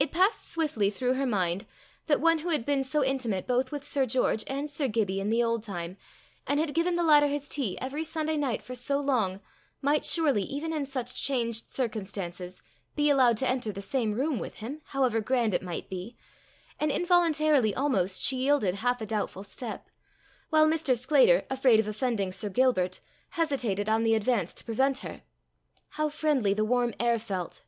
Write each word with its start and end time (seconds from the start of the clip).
It 0.00 0.12
passed 0.12 0.48
swiftly 0.50 0.88
through 0.88 1.12
her 1.12 1.26
mind 1.26 1.66
that 2.06 2.22
one 2.22 2.38
who 2.38 2.48
had 2.48 2.64
been 2.64 2.82
so 2.82 3.04
intimate 3.04 3.46
both 3.46 3.70
with 3.70 3.86
Sir 3.86 4.06
George 4.06 4.44
and 4.46 4.70
Sir 4.70 4.88
Gibbie 4.88 5.20
in 5.20 5.28
the 5.28 5.42
old 5.42 5.62
time, 5.62 5.98
and 6.46 6.58
had 6.58 6.72
given 6.72 6.94
the 6.96 7.02
latter 7.02 7.26
his 7.26 7.50
tea 7.50 7.78
every 7.78 8.02
Sunday 8.02 8.38
night 8.38 8.62
for 8.62 8.74
so 8.74 8.98
long, 8.98 9.40
might 9.82 10.06
surely, 10.06 10.42
even 10.44 10.72
in 10.72 10.86
such 10.86 11.22
changed 11.22 11.70
circumstances, 11.70 12.62
be 12.96 13.10
allowed 13.10 13.36
to 13.36 13.46
enter 13.46 13.70
the 13.72 13.82
same 13.82 14.14
room 14.14 14.38
with 14.38 14.54
him, 14.54 14.80
however 14.86 15.20
grand 15.20 15.52
it 15.52 15.62
might 15.62 15.90
be; 15.90 16.16
and 16.80 16.90
involuntarily 16.90 17.74
almost 17.74 18.22
she 18.22 18.38
yielded 18.38 18.76
half 18.76 19.02
a 19.02 19.06
doubtful 19.06 19.42
step, 19.44 19.90
while 20.48 20.66
Mr. 20.66 20.96
Sclater, 20.98 21.44
afraid 21.50 21.78
of 21.78 21.86
offending 21.86 22.32
Sir 22.32 22.48
Gilbert, 22.48 23.00
hesitated 23.28 23.86
on 23.86 24.02
the 24.02 24.14
advance 24.14 24.54
to 24.54 24.64
prevent 24.64 25.00
her. 25.00 25.20
How 25.90 26.08
friendly 26.08 26.54
the 26.54 26.64
warm 26.64 26.94
air 26.98 27.18
felt! 27.18 27.60